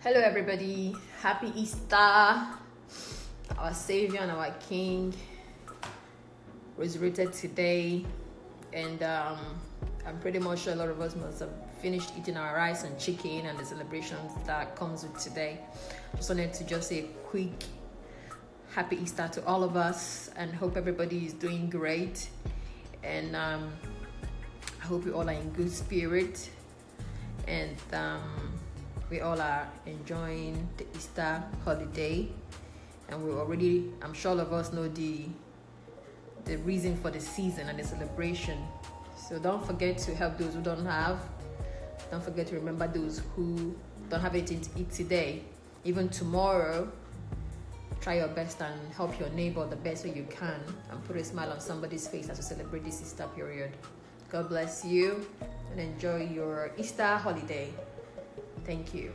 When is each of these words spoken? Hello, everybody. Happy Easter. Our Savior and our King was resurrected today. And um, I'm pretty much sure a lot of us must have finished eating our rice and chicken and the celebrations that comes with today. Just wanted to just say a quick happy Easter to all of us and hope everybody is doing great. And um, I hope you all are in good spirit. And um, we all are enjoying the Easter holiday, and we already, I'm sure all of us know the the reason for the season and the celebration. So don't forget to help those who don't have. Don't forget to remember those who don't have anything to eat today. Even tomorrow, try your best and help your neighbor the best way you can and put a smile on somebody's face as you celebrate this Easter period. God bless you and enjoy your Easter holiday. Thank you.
Hello, 0.00 0.20
everybody. 0.20 0.94
Happy 1.20 1.50
Easter. 1.56 1.96
Our 1.96 3.74
Savior 3.74 4.20
and 4.20 4.30
our 4.30 4.52
King 4.68 5.12
was 6.76 6.96
resurrected 6.96 7.32
today. 7.32 8.06
And 8.72 9.02
um, 9.02 9.40
I'm 10.06 10.20
pretty 10.20 10.38
much 10.38 10.60
sure 10.60 10.72
a 10.72 10.76
lot 10.76 10.88
of 10.88 11.00
us 11.00 11.16
must 11.16 11.40
have 11.40 11.50
finished 11.82 12.12
eating 12.16 12.36
our 12.36 12.54
rice 12.54 12.84
and 12.84 12.96
chicken 12.96 13.46
and 13.46 13.58
the 13.58 13.64
celebrations 13.64 14.30
that 14.46 14.76
comes 14.76 15.02
with 15.02 15.18
today. 15.18 15.58
Just 16.14 16.28
wanted 16.28 16.52
to 16.52 16.64
just 16.64 16.90
say 16.90 17.00
a 17.00 17.08
quick 17.26 17.64
happy 18.70 18.98
Easter 19.02 19.28
to 19.32 19.44
all 19.46 19.64
of 19.64 19.76
us 19.76 20.30
and 20.36 20.54
hope 20.54 20.76
everybody 20.76 21.26
is 21.26 21.32
doing 21.32 21.68
great. 21.68 22.28
And 23.02 23.34
um, 23.34 23.72
I 24.80 24.84
hope 24.86 25.04
you 25.04 25.14
all 25.14 25.28
are 25.28 25.32
in 25.32 25.50
good 25.50 25.72
spirit. 25.72 26.50
And 27.48 27.76
um, 27.92 28.52
we 29.10 29.20
all 29.20 29.40
are 29.40 29.66
enjoying 29.86 30.68
the 30.76 30.86
Easter 30.96 31.42
holiday, 31.64 32.28
and 33.08 33.24
we 33.24 33.32
already, 33.32 33.90
I'm 34.02 34.12
sure 34.12 34.32
all 34.32 34.40
of 34.40 34.52
us 34.52 34.72
know 34.72 34.88
the 34.88 35.26
the 36.44 36.56
reason 36.58 36.96
for 36.96 37.10
the 37.10 37.20
season 37.20 37.68
and 37.68 37.78
the 37.78 37.84
celebration. 37.84 38.58
So 39.28 39.38
don't 39.38 39.64
forget 39.66 39.98
to 39.98 40.14
help 40.14 40.38
those 40.38 40.54
who 40.54 40.62
don't 40.62 40.86
have. 40.86 41.20
Don't 42.10 42.24
forget 42.24 42.46
to 42.46 42.54
remember 42.54 42.88
those 42.88 43.20
who 43.36 43.76
don't 44.08 44.20
have 44.20 44.34
anything 44.34 44.62
to 44.62 44.70
eat 44.78 44.90
today. 44.90 45.42
Even 45.84 46.08
tomorrow, 46.08 46.90
try 48.00 48.16
your 48.16 48.28
best 48.28 48.62
and 48.62 48.92
help 48.94 49.18
your 49.20 49.28
neighbor 49.30 49.66
the 49.66 49.76
best 49.76 50.06
way 50.06 50.14
you 50.14 50.26
can 50.30 50.58
and 50.90 51.04
put 51.04 51.16
a 51.16 51.24
smile 51.24 51.52
on 51.52 51.60
somebody's 51.60 52.08
face 52.08 52.30
as 52.30 52.38
you 52.38 52.44
celebrate 52.44 52.84
this 52.84 53.02
Easter 53.02 53.26
period. 53.36 53.72
God 54.30 54.48
bless 54.48 54.84
you 54.84 55.26
and 55.70 55.80
enjoy 55.80 56.30
your 56.32 56.70
Easter 56.78 57.16
holiday. 57.16 57.68
Thank 58.68 58.92
you. 58.92 59.10